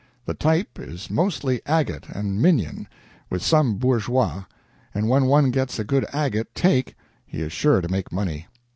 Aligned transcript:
The 0.25 0.33
type 0.33 0.79
is 0.79 1.11
mostly 1.11 1.61
agate 1.67 2.09
and 2.09 2.41
minion, 2.41 2.87
with 3.29 3.43
some 3.43 3.77
bourgeois, 3.77 4.45
and 4.95 5.07
when 5.07 5.25
one 5.27 5.51
gets 5.51 5.77
a 5.77 5.83
good 5.83 6.07
agate 6.11 6.55
'take,' 6.55 6.95
he 7.23 7.43
is 7.43 7.53
sure 7.53 7.81
to 7.81 7.87
make 7.87 8.11
money. 8.11 8.47